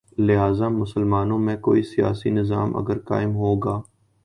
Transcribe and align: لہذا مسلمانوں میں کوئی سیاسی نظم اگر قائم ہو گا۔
لہذا 0.17 0.67
مسلمانوں 0.67 1.37
میں 1.39 1.57
کوئی 1.57 1.83
سیاسی 1.83 2.29
نظم 2.29 2.75
اگر 2.77 2.99
قائم 2.99 3.35
ہو 3.35 3.55
گا۔ 3.55 3.79